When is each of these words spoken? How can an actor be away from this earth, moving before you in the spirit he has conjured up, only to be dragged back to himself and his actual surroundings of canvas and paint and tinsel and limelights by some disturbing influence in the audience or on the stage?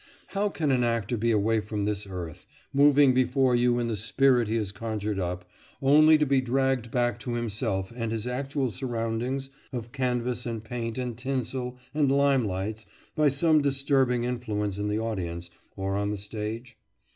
How 0.29 0.49
can 0.49 0.71
an 0.71 0.83
actor 0.83 1.15
be 1.15 1.29
away 1.29 1.59
from 1.59 1.85
this 1.85 2.07
earth, 2.09 2.47
moving 2.73 3.13
before 3.13 3.55
you 3.55 3.77
in 3.77 3.87
the 3.87 3.95
spirit 3.95 4.47
he 4.47 4.55
has 4.55 4.71
conjured 4.71 5.19
up, 5.19 5.47
only 5.79 6.17
to 6.17 6.25
be 6.25 6.41
dragged 6.41 6.89
back 6.89 7.19
to 7.19 7.35
himself 7.35 7.93
and 7.95 8.11
his 8.11 8.25
actual 8.25 8.71
surroundings 8.71 9.51
of 9.71 9.91
canvas 9.91 10.47
and 10.47 10.63
paint 10.63 10.97
and 10.97 11.19
tinsel 11.19 11.77
and 11.93 12.09
limelights 12.09 12.87
by 13.15 13.29
some 13.29 13.61
disturbing 13.61 14.23
influence 14.23 14.79
in 14.79 14.87
the 14.87 14.97
audience 14.97 15.51
or 15.75 15.93
on 15.95 16.09
the 16.09 16.17
stage? 16.17 16.79